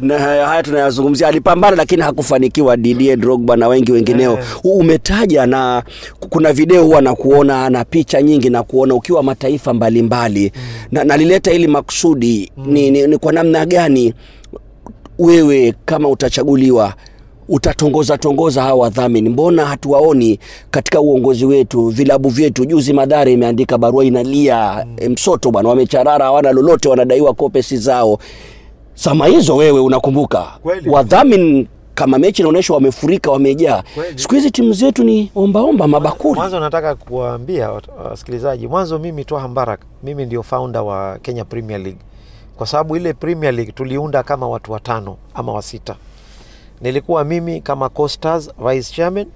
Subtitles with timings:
[0.00, 4.30] Na haya tunayazungumzia, alipambana lakini hakufanikiwa, Didier Drogba na wengi wengineo.
[4.32, 4.44] yeah.
[4.64, 5.82] Umetaja na
[6.30, 10.52] kuna video huwa na kuona na picha nyingi na kuona ukiwa mataifa mbalimbali
[10.92, 14.14] na nalileta ili makusudi ni, ni, ni kwa namna gani
[15.18, 16.94] wewe kama utachaguliwa
[17.48, 19.28] utatongoza tongoza hawa wadhamini.
[19.28, 20.38] Mbona hatuwaoni
[20.70, 22.64] katika uongozi wetu, vilabu vyetu?
[22.64, 25.08] Juzi Madhara imeandika barua inalia mm.
[25.12, 28.18] Msoto bwana, wamecharara, hawana lolote, wanadaiwa kopesi zao.
[28.96, 30.90] Sama hizo wewe unakumbuka, Kweli.
[30.90, 33.82] wadhamini kama mechi inaonyesha wamefurika, wamejaa.
[34.16, 36.34] Siku hizi timu zetu ni ombaomba mabakuli.
[36.34, 37.70] Mwanzo nataka kuwaambia
[38.04, 42.00] wasikilizaji, mwanzo mimi Twaha Mbarak, mimi ndio founder wa Kenya Premier League,
[42.56, 45.96] kwa sababu ile Premier League tuliunda kama watu watano ama wasita.
[46.80, 49.26] Nilikuwa mimi kama co-stars vice chairman,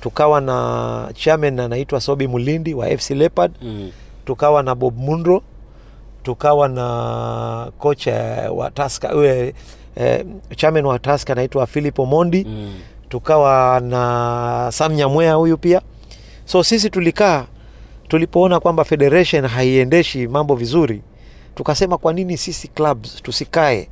[0.00, 3.90] tukawa na chairman anaitwa Sobi Mulindi wa FC Leopard Mm.
[4.24, 5.42] tukawa na Bob Munro,
[6.30, 8.14] tukawa na kocha
[8.54, 9.54] wa Taska ule
[9.96, 12.74] eh, chairman wa Taska anaitwa Philip Omondi Mm.
[13.08, 15.80] tukawa na Sam Nyamwea huyu pia.
[16.44, 17.44] So sisi tulikaa,
[18.08, 21.02] tulipoona kwamba federation haiendeshi mambo vizuri,
[21.54, 23.88] tukasema kwa nini sisi clubs tusikae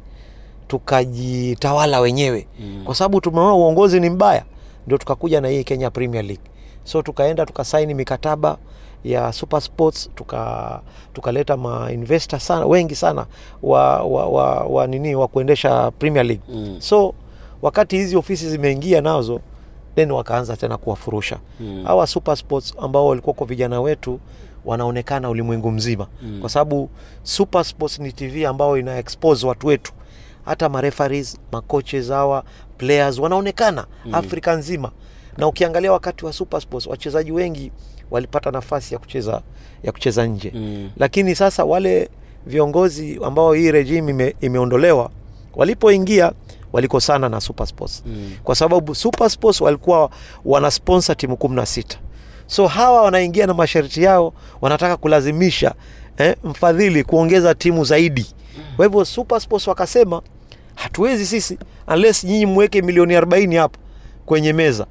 [0.68, 2.82] tukajitawala wenyewe mm.
[2.84, 4.44] kwa sababu tumeona uongozi ni mbaya,
[4.86, 6.44] ndio tukakuja na hii Kenya Premier League.
[6.84, 8.56] So tukaenda tukasaini mikataba
[9.04, 10.80] ya Super Sports tuka
[11.12, 13.26] tukaleta mainvestor sana wengi sana
[13.62, 16.76] wa, wa, wa, wa nini wa kuendesha Premier League Mm.
[16.80, 17.14] so
[17.62, 19.40] wakati hizi ofisi zimeingia nazo
[19.94, 21.84] then wakaanza tena kuwafurusha Mm.
[21.86, 24.20] hawa Super Sports ambao walikuwa kwa vijana wetu
[24.64, 26.40] wanaonekana ulimwengu mzima Mm.
[26.40, 26.90] kwa sababu
[27.22, 29.92] Super Sports ni TV ambao ina expose watu wetu
[30.44, 32.44] hata marefaris makoches hawa
[32.78, 34.14] players wanaonekana mm.
[34.14, 34.90] Afrika nzima
[35.38, 37.72] na ukiangalia wakati wa Super Sports wachezaji wengi
[38.14, 39.42] walipata nafasi ya kucheza
[39.82, 40.52] ya kucheza nje.
[40.54, 40.90] Mm.
[40.96, 42.08] lakini sasa wale
[42.46, 45.10] viongozi ambao hii regime ime, imeondolewa
[45.56, 46.32] walipoingia
[46.72, 48.02] walikosana na Super Sports.
[48.06, 48.32] Mm.
[48.44, 50.10] kwa sababu Super Sports walikuwa
[50.44, 51.98] wana sponsor timu kumi na sita.
[52.46, 55.74] So hawa wanaingia na masharti yao wanataka kulazimisha
[56.18, 58.26] eh, mfadhili kuongeza timu zaidi.
[58.76, 60.22] Kwa hivyo Super Sports wakasema
[60.74, 61.58] hatuwezi sisi
[61.88, 63.78] unless nyinyi mweke milioni 40 hapa
[64.26, 64.86] kwenye meza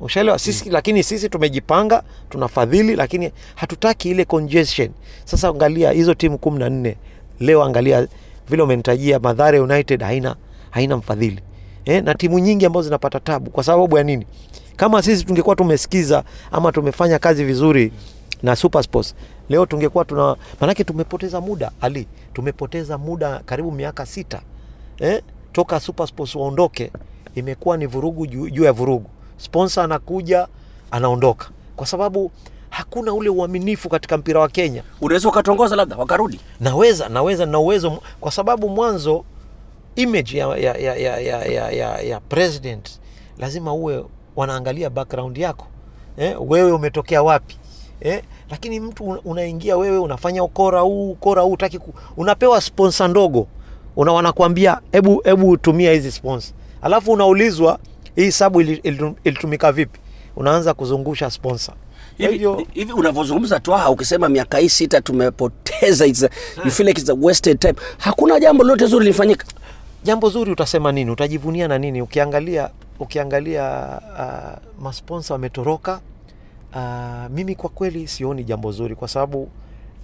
[0.00, 0.38] ushaelewa?
[0.38, 4.90] Sisi lakini sisi tumejipanga tunafadhili lakini hatutaki ile congestion.
[5.24, 6.96] Sasa angalia hizo timu kumi na nne.
[7.40, 8.08] Leo angalia
[8.48, 10.36] vile umenitajia madhare united haina
[10.70, 11.40] haina mfadhili.
[11.84, 13.50] Eh, na timu nyingi ambazo zinapata tabu.
[13.50, 14.26] Kwa sababu ya nini?
[14.76, 17.92] Kama sisi tungekuwa tumesikiza ama tumefanya kazi vizuri
[18.42, 19.14] na super sports
[19.48, 22.06] leo tungekuwa tuna maanake tumepoteza muda ali.
[22.32, 24.40] Tumepoteza muda karibu miaka sita.
[24.98, 25.22] Eh?
[25.52, 26.90] toka super sports waondoke
[27.34, 30.48] imekuwa ni vurugu juu ya vurugu sponsor anakuja
[30.90, 31.48] anaondoka.
[31.76, 32.30] Kwa sababu
[32.70, 34.82] hakuna ule uaminifu katika mpira wa kenya.
[35.00, 36.40] Unaweza ukatongoza labda wakarudi.
[36.60, 39.24] naweza naweza na uwezo kwa sababu mwanzo
[39.96, 43.00] image ya, ya, ya, ya, ya, ya, ya, ya president
[43.38, 44.04] lazima uwe
[44.36, 45.66] wanaangalia background yako.
[46.16, 47.58] Eh, wewe umetokea wapi?
[48.00, 53.46] Eh, lakini mtu unaingia wewe unafanya ukora huu ukora huu utaki ku, unapewa sponsor ndogo.
[53.96, 56.54] Una wanakuambia hebu hebu tumia hizi sponsor.
[56.82, 57.78] Alafu unaulizwa
[58.16, 60.00] hii sabu ili- ili- ilitumika vipi?
[60.36, 61.74] Unaanza kuzungusha sponsor.
[62.18, 66.28] Hivi, hivi unavyozungumza Twaha, ukisema miaka hii sita tumepoteza, it's a,
[66.64, 67.74] you feel like it's a wasted time.
[67.98, 69.46] Hakuna jambo lolote zuri lilifanyika.
[70.04, 71.10] jambo zuri utasema nini?
[71.10, 72.02] Utajivunia na nini?
[72.02, 73.88] Ukiangalia ukiangalia
[74.18, 76.00] uh, masponsa wametoroka.
[76.74, 79.48] Uh, mimi kwa kweli sioni jambo zuri kwa sababu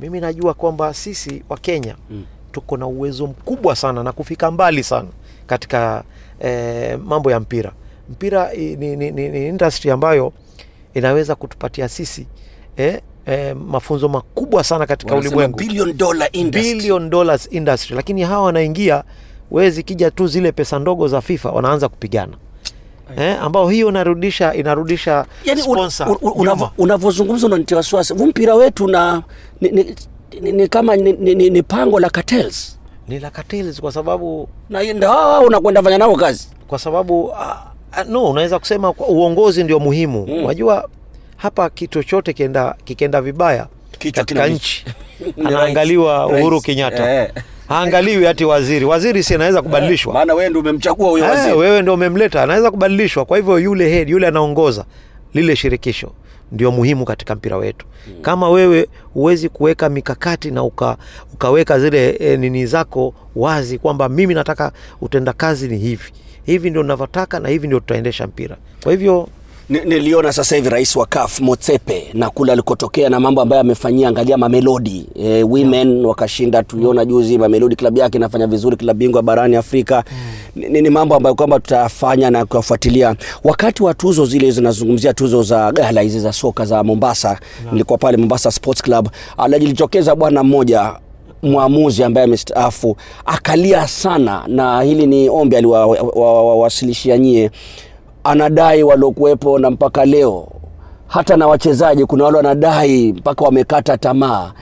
[0.00, 2.24] mimi najua kwamba sisi wa kenya mm.
[2.52, 5.08] tuko na uwezo mkubwa sana na kufika mbali sana
[5.46, 6.04] katika
[6.40, 7.72] eh, mambo ya mpira
[8.10, 10.32] mpira ni, ni, ni, ni industry ambayo
[10.94, 12.26] inaweza kutupatia sisi
[12.76, 15.58] eh, eh, mafunzo makubwa sana katika ulimwengu.
[15.58, 16.74] billion dollar industry.
[16.74, 17.96] billion dollars industry.
[17.96, 19.04] Lakini hawa wanaingia
[19.50, 22.36] wezi zikija tu zile pesa ndogo za fifa wanaanza kupigana.
[23.16, 25.62] Eh, ambao hiyo inarudisha inarudisha yani
[26.78, 28.14] unavyozungumza unanitia wasiwasi.
[28.14, 29.22] Huu mpira wetu na
[29.60, 29.96] ni, ni,
[30.40, 32.78] ni, ni kama ni, ni, ni, pango la cartels.
[33.08, 36.48] Ni la cartels kwa sababu na ndio hao unakwenda fanya nao kazi.
[36.68, 37.71] kwa sababu uh, uh,
[38.08, 40.26] no unaweza kusema uongozi ndio muhimu.
[40.26, 40.44] Mm.
[40.44, 40.88] unajua
[41.36, 43.66] hapa kitu chochote kienda kikienda vibaya
[43.98, 44.84] Kichwa katika nchi.
[45.46, 46.26] Anaangaliwa.
[46.26, 46.60] Uhuru.
[46.60, 47.14] Kenyatta.
[47.14, 47.30] Eh.
[47.68, 48.84] haangaliwi hati waziri.
[48.84, 50.14] Waziri si anaweza kubadilishwa.
[50.14, 51.54] maana wewe ndio umemchagua huyo Eh, waziri.
[51.56, 52.42] wewe ndio umemleta.
[52.42, 53.24] Anaweza kubadilishwa.
[53.24, 54.84] Kwa hivyo yule head yule anaongoza
[55.34, 56.12] lile shirikisho
[56.52, 57.86] ndio muhimu katika mpira wetu.
[58.22, 60.96] Kama wewe huwezi kuweka mikakati na uka,
[61.34, 66.12] ukaweka zile e, nini zako wazi kwamba mimi nataka utendakazi ni hivi
[66.46, 69.28] hivi ndio navyotaka na hivi ndio tutaendesha mpira kwa hivyo
[69.68, 74.08] Ni- niliona sasa hivi rais wa CAF Motsepe na kule alikotokea na mambo ambayo amefanyia,
[74.08, 76.62] angalia Mamelodi e, women wakashinda.
[76.62, 80.04] Tuliona juzi Mamelodi klabu yake inafanya vizuri, klabu bingwa barani Afrika.
[80.56, 80.62] mm.
[80.70, 83.16] ni- ni mambo ambayo kwamba tutafanya na kuyafuatilia.
[83.44, 87.38] Wakati wa tuzo zile zinazungumzia tuzo za gala hizi za soka za Mombasa,
[87.72, 89.08] nilikuwa pale Mombasa Sports Club,
[89.38, 90.92] alijitokeza bwana mmoja
[91.42, 92.96] mwamuzi ambaye amestaafu.
[93.26, 97.50] Akalia sana, na hili ni ombi aliwawasilishia nyie.
[98.24, 100.48] Anadai waliokuwepo na mpaka leo
[101.12, 104.52] hata na wachezaji kuna wale wanadai mpaka wamekata tamaa.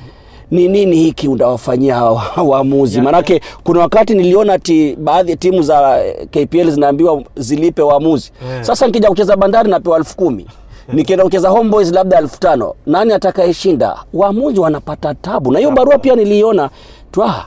[0.51, 2.03] Ni nini hiki unawafanyia
[2.51, 3.01] waamuzi?
[3.01, 8.33] Maanake kuna wakati niliona ti baadhi ya timu za eh, kpl zinaambiwa zilipe waamuzi.
[8.61, 10.47] Sasa nikija kucheza bandari napewa elfu kumi
[10.95, 13.97] nikienda kucheza homeboys labda elfu tano nani atakayeshinda?
[14.13, 15.53] Waamuzi wanapata tabu.
[15.53, 16.71] Na hiyo barua pia niliiona.
[17.13, 17.47] Twa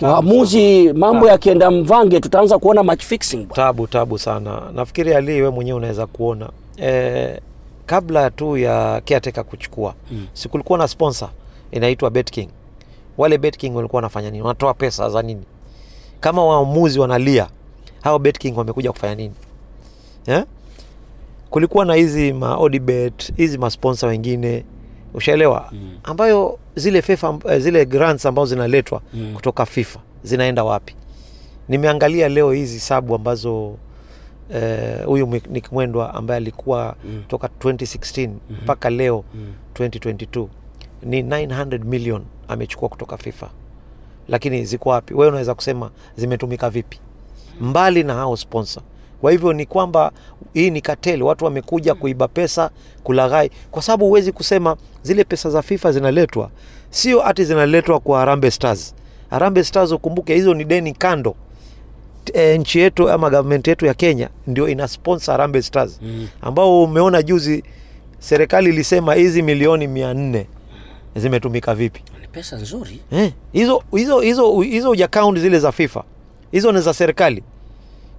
[0.00, 4.62] waamuzi mambo yakienda mvange tutaanza kuona match fixing tabu tabu sana.
[4.74, 6.50] Nafikiri ali we mwenyewe unaweza kuona.
[6.82, 7.40] E,
[7.86, 10.26] kabla tu ya caretaker kuchukua mm.
[10.32, 11.28] sikulikuwa na sponsor?
[11.70, 12.48] Inaitwa betking.
[13.18, 14.42] Wale betking walikuwa wanafanya nini?
[14.42, 15.42] Wanatoa pesa za nini?
[16.20, 17.46] Kama waamuzi wanalia
[18.00, 19.34] hao betking wamekuja kufanya nini?
[20.26, 20.44] Eh?
[21.50, 24.64] Kulikuwa na hizi ma odibet hizi masponsa wengine
[25.14, 25.98] ushaelewa mm.
[26.02, 29.32] ambayo zile FIFA, eh, zile grants ambazo zinaletwa mm.
[29.34, 30.94] kutoka fifa zinaenda wapi
[31.68, 33.76] nimeangalia leo hizi sabu ambazo
[34.54, 37.22] eh, huyu uh, Nick Mwendwa ambaye alikuwa mm.
[37.28, 38.56] toka 2016 mm-hmm.
[38.62, 39.52] mpaka leo mm.
[39.74, 40.46] 2022
[41.02, 43.50] ni 900 million amechukua kutoka FIFA,
[44.28, 45.14] lakini ziko wapi?
[45.14, 47.00] Wewe unaweza kusema zimetumika vipi,
[47.60, 48.82] mbali na hao sponsor?
[49.20, 50.12] Kwa hivyo ni kwamba
[50.54, 52.70] hii ni kateli, watu wamekuja kuiba pesa,
[53.04, 56.50] kulaghai, kwa sababu huwezi kusema zile pesa za FIFA zinaletwa,
[56.90, 58.94] sio ati zinaletwa kwa Harambee Stars.
[59.30, 61.34] Harambee Stars ukumbuke, hizo ni deni kando
[62.32, 66.28] e, nchi yetu ama government yetu ya Kenya ndio ina sponsor Harambee Stars mm.
[66.42, 67.64] ambao umeona juzi
[68.18, 70.46] serikali ilisema hizi milioni mia nne
[71.16, 72.02] zimetumika vipi?
[72.20, 76.04] ni pesa nzuri Eh, hizo hizo hizo hizo account zile za FIFA
[76.52, 77.42] hizo ni za serikali.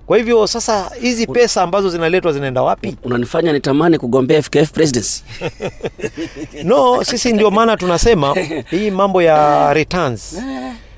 [0.06, 2.98] Kwa hivyo sasa hizi pesa ambazo zinaletwa zinaenda wapi?
[3.04, 5.24] unanifanya nitamani kugombea FKF presidency
[6.64, 8.36] No, sisi ndio maana tunasema
[8.70, 10.42] hii mambo ya returns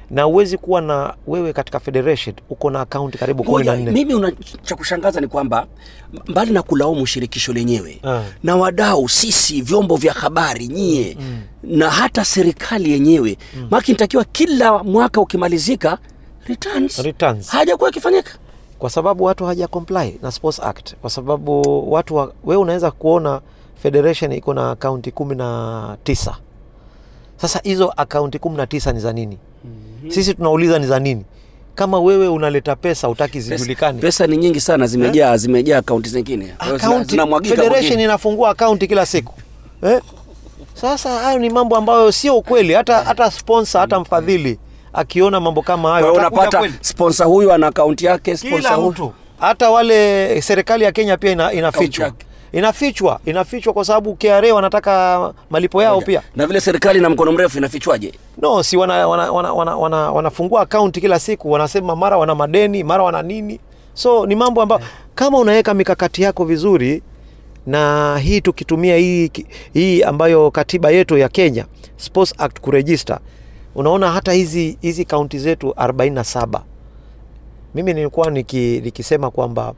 [0.09, 4.33] na uwezi kuwa na wewe katika federation uko na akaunti karibu kumi na nne mimi
[4.63, 5.67] cha kushangaza ni kwamba
[6.27, 8.21] mbali na kulaumu shirikisho lenyewe Ah.
[8.43, 11.41] na wadau sisi vyombo vya habari nyie mm.
[11.63, 13.67] na hata serikali yenyewe mm.
[13.71, 15.97] maki nitakiwa kila mwaka ukimalizika
[16.47, 17.47] returns, Returns.
[17.49, 18.31] hajakuwa ikifanyika
[18.83, 23.41] kwa sababu watu haja comply na Sports Act, kwa sababu watu wa, we unaweza kuona
[23.83, 26.35] federation iko na akaunti kumi na tisa.
[27.37, 29.37] Sasa hizo akaunti kumi na tisa ni za nini?
[29.65, 30.11] mm-hmm.
[30.11, 31.25] Sisi tunauliza ni za nini?
[31.75, 36.53] Kama wewe unaleta pesa utaki zijulikane pesa ni nyingi sana zimejaa zimejaa akaunti zingine
[37.43, 39.33] federation inafungua akaunti kila siku
[39.83, 40.01] eh?
[40.73, 42.73] Sasa hayo ni mambo ambayo sio ukweli.
[42.73, 44.59] Hata hata sponsor hata mfadhili
[44.93, 49.11] akiona mambo kama hayo unapata sponsor huyu ana akaunti yake sponsor huyu.
[49.39, 52.11] hata wale serikali ya Kenya pia ina, inafichwa.
[52.51, 56.21] Inafichwa inafichwa kwa sababu KRA wanataka malipo yao pia.
[56.35, 58.13] Na vile serikali na mkono mrefu inafichwaje?
[58.41, 62.83] No si wana, wana, wana, wana, wana, wanafungua akaunti kila siku wanasema mara wana madeni
[62.83, 63.59] mara wana nini.
[63.93, 64.81] So ni mambo ambayo
[65.15, 67.01] kama unaweka mikakati yako vizuri
[67.65, 69.31] na hii tukitumia hii,
[69.73, 71.65] hii ambayo katiba yetu ya Kenya
[71.97, 73.19] Sports Act kuregister
[73.75, 76.59] unaona hata hizi hizi kaunti zetu 47
[77.75, 79.73] mimi nilikuwa niki, nikisema kwamba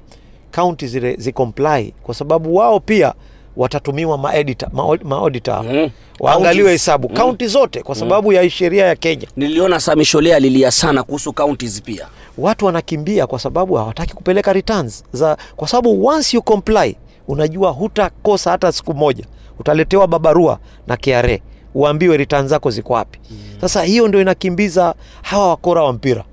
[0.52, 3.14] kaunti zile zicomply kwa sababu wao pia
[3.58, 4.70] watatumiwa maedita
[5.04, 5.90] maauditor mm.
[6.20, 7.10] waangaliwe hesabu.
[7.10, 9.28] Kaunti zote kwa sababu ya sheria ya Kenya.
[9.36, 12.08] niliona Sami Sholea alilia sana kuhusu counties pia.
[12.38, 16.96] Watu wanakimbia kwa sababu hawataki kupeleka returns za, kwa sababu once you comply,
[17.28, 19.26] unajua hutakosa hata siku moja,
[19.60, 21.38] utaletewa babarua na KRA
[21.76, 23.20] uambiwe return zako ziko wapi.
[23.62, 26.24] Sasa hiyo ndio inakimbiza hawa wakora wa mpira.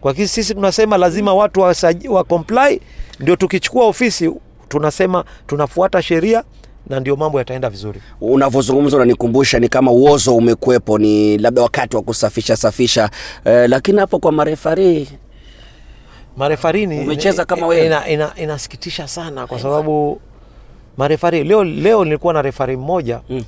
[0.00, 1.74] Kwa kisi sisi tunasema lazima watu wa,
[2.08, 2.80] wa comply,
[3.20, 4.32] ndio tukichukua ofisi
[4.68, 6.44] tunasema tunafuata sheria
[6.86, 8.00] na ndio mambo yataenda vizuri.
[8.20, 13.10] unavyozungumza unanikumbusha ni kama uozo umekuwepo ni labda wakati wa kusafisha safisha
[13.44, 15.08] eh, lakini hapo kwa marefari
[16.36, 17.86] marefarini Umecheza kama wewe.
[17.86, 20.20] ina, ina, inasikitisha sana kwa sababu
[20.96, 23.44] marefari leo, leo nilikuwa na refari mmoja Mm.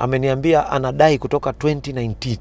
[0.00, 2.36] Ameniambia anadai kutoka 2019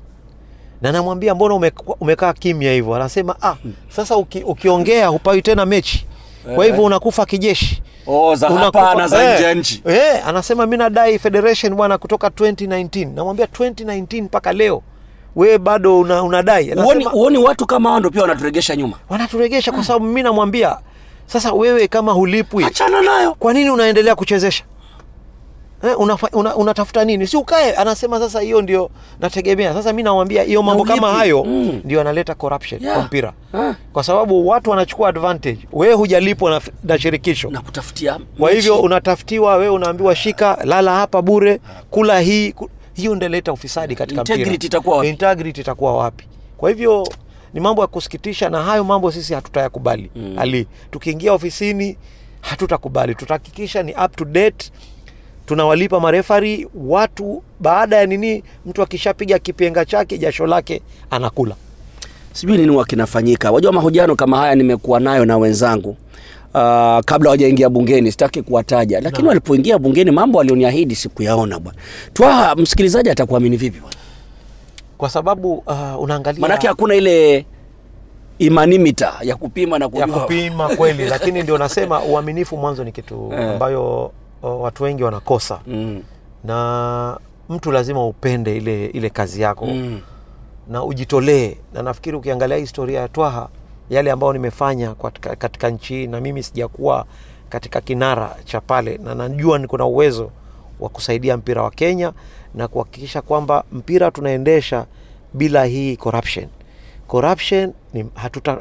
[0.81, 2.95] na namwambia mbona ume, umekaa kimya hivyo?
[2.95, 3.55] Anasema ah,
[3.89, 6.05] sasa uki, ukiongea hupawi tena mechi.
[6.55, 7.81] Kwa hivyo unakufa kijeshi.
[8.07, 9.81] Oh, za Unakufa- hapa na za eh, nje ya nchi.
[9.85, 14.81] eh, anasema mi nadai federation bwana kutoka 2019 namwambia 2019 mpaka leo.
[15.35, 16.73] Wewe bado una, unadai.
[17.13, 18.97] Uoni, watu kama hao ndio pia wanaturegesha nyuma.
[19.09, 20.77] wanaturegesha kwa sababu mi namwambia
[21.25, 23.33] sasa wewe kama hulipwi Achana nayo.
[23.39, 24.63] kwa nini unaendelea kuchezesha
[25.83, 30.43] eh, unafa, una, unatafuta nini si ukae anasema sasa hiyo ndio nategemea sasa mi namwambia
[30.43, 31.81] hiyo mambo Na kama hayo Mm.
[31.85, 32.95] ndio analeta corruption Yeah.
[32.95, 33.73] kwa mpira Ah.
[33.93, 38.19] kwa sababu watu wanachukua advantage wewe hujalipwa na, na shirikisho Na kutafutia.
[38.39, 41.59] kwa hivyo unatafutiwa wewe unaambiwa shika lala hapa bure
[41.89, 42.53] kula hii
[42.93, 45.09] hiyo ndio inaleta ufisadi katika Integrity itakuwa wapi?
[45.09, 46.25] Integrity itakuwa wapi
[46.57, 47.07] kwa hivyo
[47.53, 50.35] ni mambo ya kusikitisha na hayo mambo sisi hatutayakubali mm.
[50.39, 51.97] ali tukiingia ofisini
[52.41, 54.71] hatutakubali tutahakikisha ni up to date
[55.49, 61.55] tunawalipa marefari watu baada ya nini mtu akishapiga kipenga chake jasho lake anakula
[62.33, 63.51] sijui nini wakinafanyika.
[63.51, 69.27] Wajua mahojiano kama haya nimekuwa nayo na wenzangu uh, kabla wajaingia bungeni, sitaki kuwataja, lakini
[69.27, 71.77] walipoingia bungeni mambo walioniahidi sikuyaona bwana.
[72.13, 73.95] Twaha, msikilizaji atakuamini vipi bwana?
[74.97, 77.45] kwa sababu uh, unaangalia Manake hakuna ile
[78.39, 83.29] imanimita ya kupima na ya kujua kupima kweli lakini ndio nasema uaminifu mwanzo ni kitu
[83.33, 83.49] Eh.
[83.49, 86.03] ambayo watu wengi wanakosa mm.
[86.43, 87.17] na
[87.49, 90.01] mtu lazima upende ile ile kazi yako Mm.
[90.67, 93.49] na ujitolee na nafikiri ukiangalia historia ya twaha
[93.89, 97.05] yale ambayo nimefanya katika, katika nchi hii na mimi sijakuwa
[97.49, 100.31] katika kinara cha pale na najua niko na uwezo
[100.79, 102.13] wa kusaidia mpira wa kenya
[102.55, 104.85] na kuhakikisha kwamba mpira tunaendesha
[105.33, 106.47] bila hii corruption
[107.07, 108.57] corruption ni hatuta,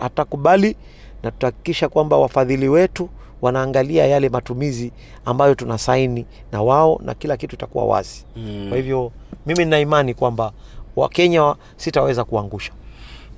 [1.22, 3.08] na tutahakikisha kwamba wafadhili wetu
[3.42, 4.92] wanaangalia yale matumizi
[5.24, 8.66] ambayo tuna saini na wao na kila kitu itakuwa wazi mm.
[8.68, 9.12] kwa hivyo
[9.46, 10.52] mimi nina imani kwamba
[10.96, 12.72] wakenya sitaweza kuangusha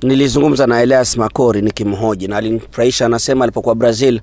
[0.02, 3.06] Nilizungumza na Elias Makori nikimhoji na alinifurahisha.
[3.06, 4.20] Anasema alipokuwa Brazil,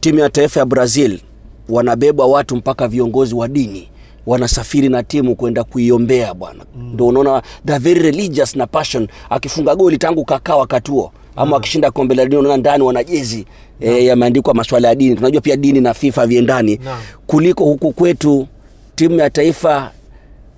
[0.00, 1.20] timu ya taifa ya Brazil
[1.68, 3.88] wanabebwa watu mpaka viongozi wa dini
[4.26, 6.90] wanasafiri na timu kwenda kuiombea bwana mm.
[6.94, 9.08] Ndio unaona the very religious na passion.
[9.30, 13.46] Akifunga goli tangu kakaa wakati huo ama wakishinda kombe la dunia, unaona ndani wana jezi
[13.80, 15.16] e, yameandikwa masuala ya dini.
[15.16, 16.80] Tunajua pia dini na FIFA viendani
[17.26, 18.46] kuliko huku kwetu
[18.94, 19.90] timu ya taifa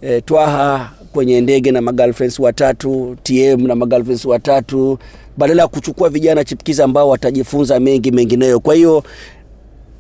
[0.03, 4.99] e, Twaha kwenye ndege na magirlfriends watatu, TM na magirlfriends watatu,
[5.37, 8.61] badala ya kuchukua vijana chipukizi ambao watajifunza mengi mengineyo.
[8.61, 9.05] Kwa hiyo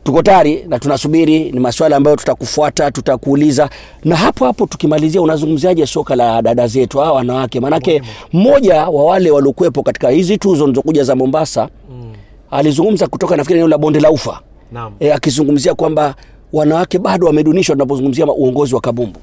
[0.04, 3.70] tuko tayari na tunasubiri, ni maswala ambayo tutakufuata, tutakuuliza.
[4.04, 7.60] Na hapo hapo tukimalizia, unazungumziaje soka la dada zetu hawa wanawake?
[7.60, 8.02] Maanake
[8.32, 12.12] mmoja wa wale waliokuwepo katika hizi tuzo zilizokuja za Mombasa mm.
[12.50, 14.40] alizungumza kutoka nafikiri eneo la bonde la ufa
[14.72, 14.92] Naam.
[15.00, 16.14] e, akizungumzia kwamba
[16.52, 19.20] wanawake bado wamedunishwa tunapozungumzia uongozi wa kabumbu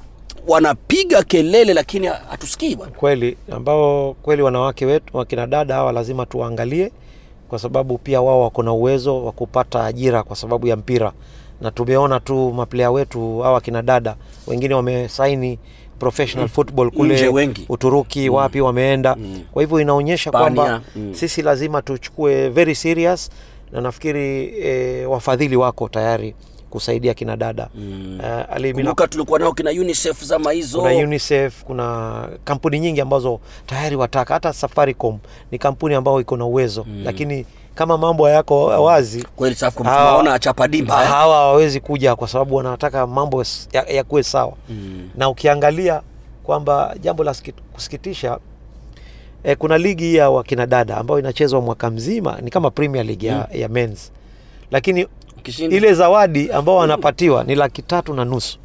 [0.48, 6.92] wanapiga kelele lakini hatusikii bwana kweli ambao kweli wanawake wetu wakina dada hawa lazima tuwaangalie
[7.48, 11.12] kwa sababu pia wao wako na uwezo wa kupata ajira kwa sababu ya mpira.
[11.60, 15.58] Na tumeona tu maplea wetu hawa kina dada wengine wamesaini
[15.98, 17.66] professional football kule wengi.
[17.68, 19.16] uturuki wapi wameenda.
[19.52, 21.14] Kwa hivyo inaonyesha kwamba mm.
[21.14, 23.30] sisi lazima tuchukue very serious
[23.72, 26.34] na nafikiri eh, wafadhili wako tayari
[26.70, 28.20] kusaidia kina dada mm.
[28.50, 28.56] uh,
[29.08, 34.52] tulikuwa nao kina unicef zama hizo kuna unicef kuna kampuni nyingi ambazo tayari wataka hata
[34.52, 35.18] safaricom
[35.50, 37.02] ni kampuni ambayo iko na uwezo mm.
[37.04, 41.08] lakini kama mambo yako wazi kweli tunaona chapa dimba eh?
[41.08, 43.44] hawa hawawezi kuja kwa sababu wanataka mambo
[43.92, 45.10] yakuwe ya- sawa mm.
[45.16, 46.00] na ukiangalia
[46.44, 47.34] kwamba jambo la
[47.72, 48.38] kusikitisha
[49.44, 53.48] eh, kuna ligi ya wakina dada ambayo inachezwa mwaka mzima ni kama premier league ya,
[53.52, 54.12] ya men's
[54.70, 55.06] lakini
[55.46, 55.76] Ukishinda.
[55.76, 58.58] ile zawadi ambao wanapatiwa ni laki tatu na nusu.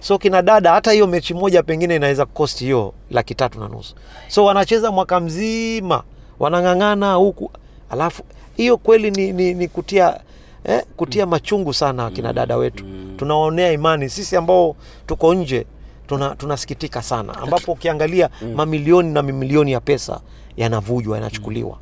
[0.00, 3.94] So kina dada hata hiyo mechi moja pengine inaweza cost hiyo laki tatu na nusu.
[4.28, 6.02] So wanacheza mwaka mzima
[6.38, 7.50] wanang'ang'ana huku.
[7.90, 8.22] Alafu
[8.56, 10.20] hiyo kweli ni, ni, ni kutia
[10.64, 12.84] eh, kutia machungu sana kina dada wetu.
[13.16, 14.08] tunawaonea imani.
[14.10, 15.66] Sisi ambao tuko nje
[16.06, 17.34] tuna, tunasikitika sana.
[17.38, 20.20] Ambapo ukiangalia mamilioni na mamilioni ya pesa
[20.56, 21.78] yanavujwa yanachukuliwa.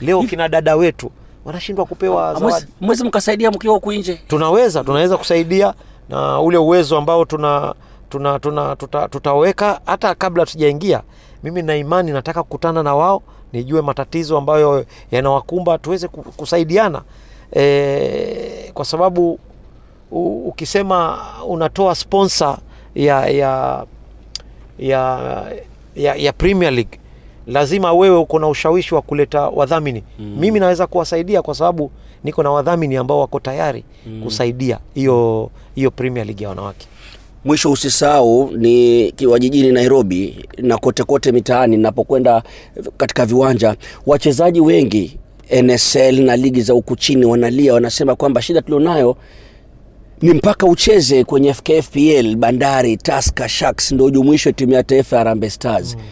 [0.00, 1.10] Leo kina dada wetu
[1.44, 2.66] wanashindwa kupewa zawadi.
[2.80, 4.20] Mwezi- mkasaidia mkiwa huku nje.
[4.28, 5.74] Tunaweza tunaweza kusaidia
[6.08, 7.74] na ule uwezo ambao tuna,
[8.10, 9.80] tuna, tuna tuta, tutaweka.
[9.86, 11.02] Hata kabla tujaingia
[11.42, 13.22] mimi na imani nataka kukutana na wao
[13.52, 17.02] nijue matatizo ambayo yanawakumba tuweze kusaidiana.
[17.56, 19.38] E, kwa sababu
[20.46, 22.58] ukisema unatoa sponsor
[22.94, 23.84] ya ya
[24.78, 25.18] ya,
[25.96, 26.98] ya, ya Premier League
[27.46, 30.36] lazima wewe uko na ushawishi wa kuleta wadhamini mm.
[30.40, 31.90] mimi naweza kuwasaidia kwa sababu
[32.24, 34.22] niko na wadhamini ambao wako tayari mm.
[34.24, 36.86] kusaidia hiyo hiyo Premier League ya wanawake
[37.44, 42.42] Mwisho usisahau ni kiwa jijini Nairobi na kote kote mitaani ninapokwenda
[42.96, 45.18] katika viwanja, wachezaji wengi
[45.62, 49.16] NSL na ligi za huku chini wanalia, wanasema kwamba shida tulionayo
[50.22, 55.50] ni mpaka ucheze kwenye FKFPL, Bandari, Tusker, Sharks ndio ujumuishwe timu ya taifa ya Harambee
[55.50, 55.96] Stars.
[55.96, 56.02] Mm.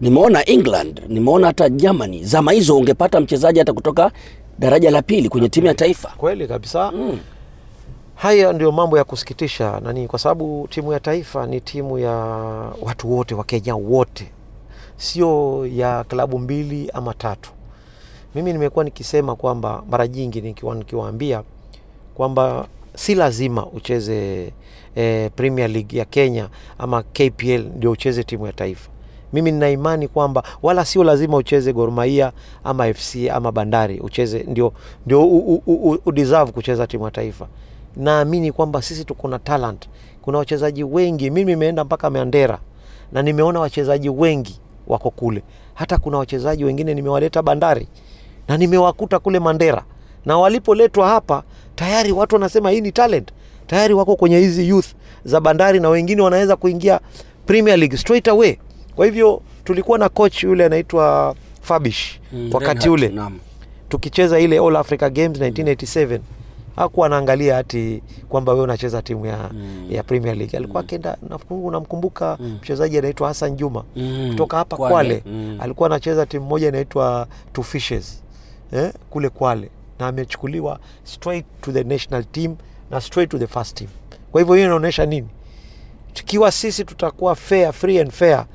[0.00, 2.24] Nimeona England, nimeona hata Germany.
[2.24, 4.12] Zama hizo ungepata mchezaji hata kutoka
[4.58, 6.08] daraja la pili kwenye timu ya taifa.
[6.16, 7.18] kweli kabisa mm.
[8.14, 12.10] haya ndio mambo ya kusikitisha nani kwa sababu timu ya taifa ni timu ya
[12.82, 14.30] watu wote wa kenya wote
[14.96, 17.50] sio ya klabu mbili ama tatu
[18.34, 21.42] mimi nimekuwa nikisema kwamba mara nyingi nikiwa nikiwaambia
[22.14, 24.52] kwamba si lazima ucheze
[24.94, 28.90] eh, premier league ya kenya ama kpl ndio ucheze timu ya taifa
[29.32, 32.32] mimi nina imani kwamba wala sio lazima ucheze Gor Mahia
[32.64, 34.72] ama FC ama Bandari ucheze ndio,
[35.06, 37.46] ndio u, kucheza timu ya taifa.
[37.96, 39.88] Naamini kwamba sisi tuko na talent,
[40.22, 41.30] kuna wachezaji wengi.
[41.30, 42.58] Mimi nimeenda mpaka Mandera
[43.12, 45.42] na nimeona wachezaji wengi wako kule,
[45.74, 47.88] hata kuna wachezaji wengine nimewaleta Bandari
[48.48, 49.84] na nimewakuta kule Mandera,
[50.26, 51.42] na walipoletwa hapa
[51.74, 53.28] tayari watu wanasema hii ni talent,
[53.66, 54.86] tayari wako kwenye hizi youth
[55.24, 57.00] za Bandari na wengine wanaweza kuingia
[57.46, 58.58] Premier League straight away.
[59.00, 63.38] Kwa hivyo tulikuwa na coach yule anaitwa Fabish Mm, wakati ule naam.
[63.88, 66.20] tukicheza ile All Africa Games 1987
[66.76, 69.86] hakuwa anaangalia hati kwamba wewe unacheza timu ya, mm.
[69.90, 70.56] ya Premier League.
[70.58, 70.82] Alikuwa
[71.28, 74.28] nafikiri unamkumbuka mchezaji anaitwa Hassan Juma Mm.
[74.30, 74.92] kutoka hapa Kwale.
[74.94, 75.56] Kwale, Mm.
[75.60, 78.22] alikuwa anacheza timu moja inaitwa Two Fishes
[78.72, 82.56] eh, kule Kwale na amechukuliwa straight to the national team
[82.90, 83.90] na straight to the first team.
[84.32, 85.28] Kwa hivyo hiyo inaonyesha nini?
[86.12, 88.46] tukiwa sisi tutakuwa fair, free and fair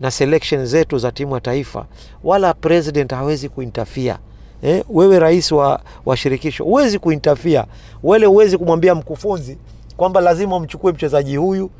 [0.00, 1.86] na selection zetu za timu ya taifa,
[2.24, 4.18] wala president hawezi kuintafia.
[4.62, 7.66] Eh, wewe rais wa, wa shirikisho huwezi kuintafia,
[8.02, 9.58] wale huwezi kumwambia mkufunzi
[9.96, 11.70] kwamba lazima umchukue mchezaji huyu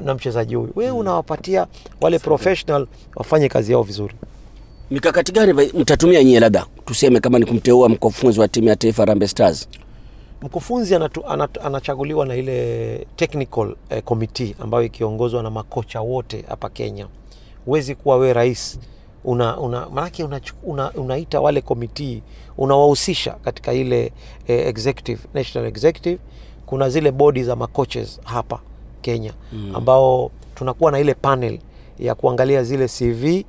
[0.00, 0.72] na mchezaji huyu.
[0.76, 1.66] Wewe unawapatia
[2.00, 4.14] wale professional wafanye kazi yao vizuri.
[4.90, 9.26] Mikakati gani mtatumia nyie, labda tuseme kama ni kumteua mkufunzi wa timu ya taifa Harambee
[9.28, 9.68] Stars?
[10.42, 16.68] mkufunzi anatu, anatu, anachaguliwa na ile technical eh, committee ambayo ikiongozwa na makocha wote hapa
[16.68, 17.06] Kenya.
[17.66, 18.78] Huwezi kuwa we rais.
[19.24, 22.22] Una, una, manake unaita una, unaita wale komiti
[22.58, 24.12] unawahusisha katika ile
[24.46, 26.18] eh, executive, national executive.
[26.66, 28.60] Kuna zile bodi za makoches hapa
[29.00, 29.76] Kenya mm.
[29.76, 31.58] ambao tunakuwa na ile panel
[31.98, 33.44] ya kuangalia zile CV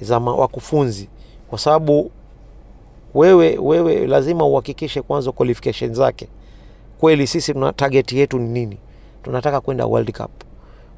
[0.00, 1.08] za wakufunzi.
[1.50, 2.10] Kwa sababu
[3.14, 6.28] wewe wewe lazima uhakikishe kwanza qualification zake.
[7.00, 8.78] Kweli sisi tuna target yetu ni nini?
[9.22, 10.30] Tunataka kwenda world cup.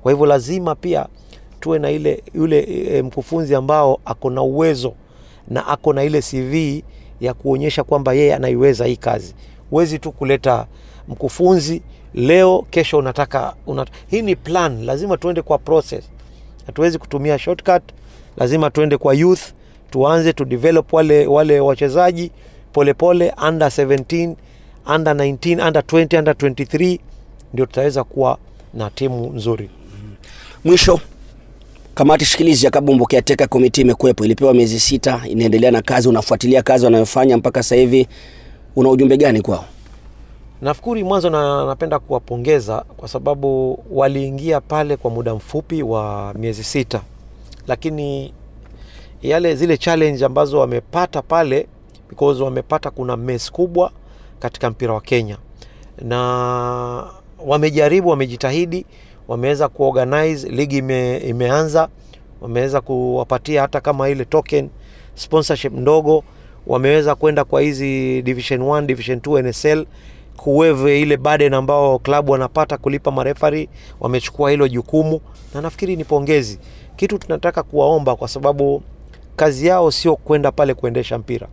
[0.03, 1.07] Kwa hivyo lazima pia
[1.61, 4.93] tuwe na ile yule e, mkufunzi ambao ako na uwezo
[5.49, 6.83] na ako na ile cv
[7.21, 9.35] ya kuonyesha kwamba yeye anaiweza hii kazi.
[9.71, 10.67] Huwezi tu kuleta
[11.09, 11.83] mkufunzi
[12.15, 13.89] leo kesho unataka unat...
[14.11, 14.85] hii ni plan.
[14.85, 16.05] Lazima tuende kwa process.
[16.67, 17.83] Hatuwezi kutumia shortcut
[18.37, 19.43] lazima tuende kwa youth
[19.91, 22.31] tuanze tu develop wale, wale wachezaji
[22.73, 24.35] polepole under 17
[24.95, 26.99] under 19 under 20 under 23
[27.53, 28.39] ndio tutaweza kuwa
[28.75, 29.71] na timu nzuri.
[30.65, 31.01] Mwisho,
[31.95, 36.85] kamati shikilizi ya Kabumbu Caretaker Committee imekuwepo, ilipewa miezi sita, inaendelea na kazi, unafuatilia kazi
[36.85, 38.09] wanayofanya mpaka sasa hivi.
[38.77, 39.65] Una ujumbe gani kwao?
[40.63, 47.01] nafikiri mwanzo na, napenda kuwapongeza kwa sababu waliingia pale kwa muda mfupi wa miezi sita
[47.69, 48.33] lakini
[49.23, 51.67] yale zile challenge ambazo wamepata pale
[52.09, 53.91] because wamepata kuna mess kubwa
[54.41, 55.37] katika mpira wa Kenya
[56.03, 56.19] na
[57.47, 58.87] wamejaribu wamejitahidi
[59.29, 61.89] wameweza kuorganize ligi ime, imeanza
[62.41, 64.69] wameweza kuwapatia hata kama ile token
[65.15, 66.25] sponsorship ndogo
[66.67, 69.87] wameweza kwenda kwa hizi division 1 division 2 NSL
[70.37, 73.69] kuweve ile burden ambao klabu wanapata kulipa marefari
[74.01, 75.21] wamechukua hilo jukumu.
[75.55, 76.59] Na nafikiri ni pongezi.
[76.97, 78.83] Kitu tunataka kuwaomba kwa sababu
[79.37, 81.49] kazi yao sio kwenda pale kuendesha mpira.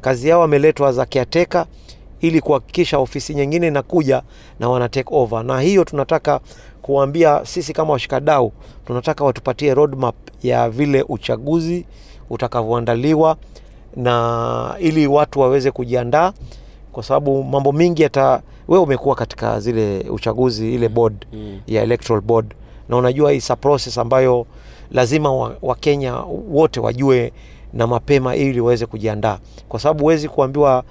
[0.00, 1.66] Kazi yao wameletwa za kiateka
[2.20, 4.22] ili kuhakikisha ofisi nyingine inakuja
[4.60, 5.44] na wana take over.
[5.44, 6.40] Na hiyo tunataka
[6.84, 8.52] kuwaambia sisi kama washikadau
[8.86, 11.86] tunataka watupatie roadmap ya vile uchaguzi
[12.30, 13.36] utakavyoandaliwa
[13.96, 16.32] na ili watu waweze kujiandaa
[16.92, 21.60] kwa sababu mambo mingi hata we umekuwa katika zile uchaguzi ile board mm.
[21.66, 22.54] ya electoral board
[22.88, 24.46] na unajua isa process ambayo
[24.90, 27.32] lazima wakenya wa wote wajue
[27.72, 30.84] na mapema ili waweze kujiandaa kwa sababu huwezi kuambiwa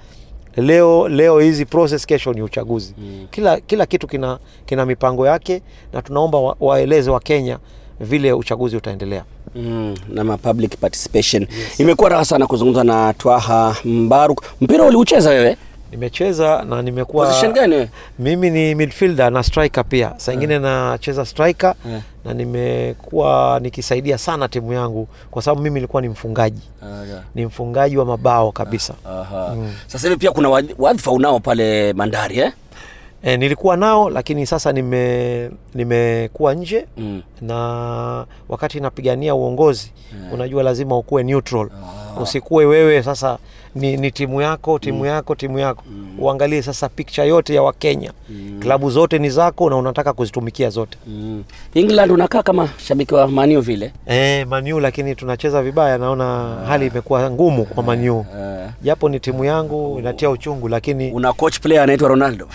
[0.56, 3.26] leo leo hizi process kesho ni uchaguzi mm.
[3.30, 5.62] kila, kila kitu kina, kina mipango yake
[5.92, 7.58] na tunaomba wa, waeleze wakenya
[8.00, 9.24] vile uchaguzi utaendelea
[9.56, 11.80] Mm, na ma public participation yes.
[11.80, 14.44] Imekuwa raha sana kuzungumza na Twaha Mbaruk.
[14.60, 15.56] Mpira uliucheza wewe?
[15.90, 20.12] Nimecheza na nimekuwa Position gani mimi ni midfielder na striker pia.
[20.16, 22.02] Saa ingine nacheza striker Yeah.
[22.24, 26.62] na nimekuwa nikisaidia sana timu yangu kwa sababu mimi nilikuwa ni mfungaji.
[27.34, 28.94] Ni mfungaji wa mabao kabisa.
[29.54, 29.72] Mm.
[29.86, 32.52] Sasa hivi pia kuna wad- wadhifa unao pale Bandari eh?
[33.22, 37.22] e, nilikuwa nao lakini sasa nime nimekuwa nje Mm.
[37.40, 39.92] na wakati napigania uongozi
[40.32, 41.68] unajua lazima ukuwe neutral.
[42.22, 43.38] Usikuwe wewe sasa
[43.74, 45.82] ni, ni timu yako timu yako timu yako.
[46.18, 48.12] Uangalie sasa picture yote ya wakenya.
[48.60, 50.98] Klabu zote ni zako na unataka kuzitumikia zote.
[51.06, 51.44] Mm.
[51.74, 53.92] England unakaa kama shabiki wa Maniu vile?
[54.06, 58.68] E, Manu lakini tunacheza vibaya naona hali imekuwa ngumu kwa Manu Eh.
[58.82, 62.48] japo ni timu yangu inatia uchungu lakini una coach player anaitwa Ronaldo?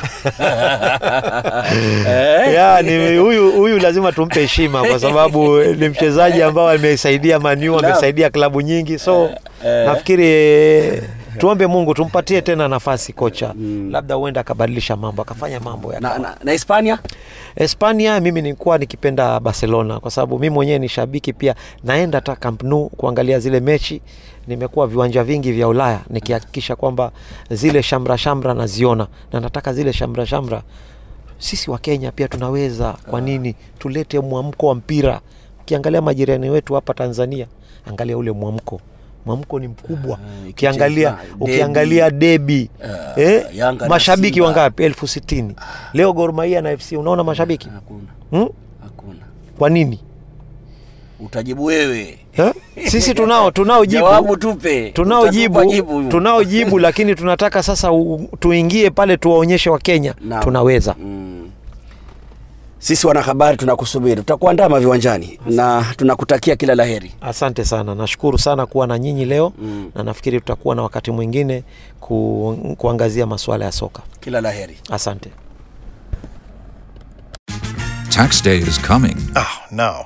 [2.10, 2.54] Eh?
[2.54, 8.30] ya ni huyu huyu lazima tumpe heshima kwa sababu ni mchezaji ambao amesaidia Manu, amesaidia
[8.30, 9.30] klabu nyingi, so
[9.64, 11.02] nafikiri
[11.38, 13.54] tuombe Mungu tumpatie tena nafasi kocha,
[13.90, 17.00] labda huenda akabadilisha mambo akafanya mambo ya na, na, na Hispania?
[17.56, 22.64] Hispania mimi nilikuwa nikipenda Barcelona kwa sababu mimi mwenyewe ni shabiki pia, naenda hata Camp
[22.64, 24.02] Nou kuangalia zile mechi.
[24.48, 27.12] Nimekuwa viwanja vingi vya Ulaya nikihakikisha kwamba
[27.50, 30.62] zile shamra shamra naziona, na nataka zile shamra shamra.
[31.38, 32.94] Sisi wa Kenya pia tunaweza.
[33.10, 33.56] Kwa nini?
[33.80, 35.22] Tulete mwamko wa mpira?
[35.62, 37.48] Ukiangalia majirani wetu hapa Tanzania,
[37.86, 38.82] angalia ule mwamko
[39.26, 40.20] mwamko ni mkubwa.
[40.50, 42.70] Ukiangalia ukiangalia debi
[43.18, 43.46] eh,
[43.90, 44.84] mashabiki wangapi?
[44.84, 45.56] elfu sitini
[45.94, 48.00] leo Gor Mahia na FC, unaona mashabiki hakuna
[48.32, 48.50] hmm?
[48.84, 49.20] hakuna
[49.58, 50.00] Kwa nini
[51.20, 52.54] utajibu wewe eh?
[52.88, 56.04] Sisi tunao tunao jibu tupe tunao jibu jibu.
[56.10, 60.44] tunao jibu, lakini tunataka sasa u, tuingie pale tuwaonyeshe Wakenya Naam.
[60.44, 60.96] tunaweza.
[61.00, 61.29] Mm.
[62.80, 67.12] Sisi wanahabari tunakusubiri, tutakuandama viwanjani na tunakutakia kila la heri.
[67.22, 69.92] Asante sana, nashukuru sana kuwa na nyinyi leo mm.
[69.96, 71.64] na nafikiri tutakuwa na wakati mwingine
[72.00, 74.02] ku, kuangazia masuala ya soka.
[74.20, 74.78] Kila la heri.
[74.92, 75.30] Asante.
[78.10, 79.16] Tax day is coming.
[79.36, 80.06] Oh, no.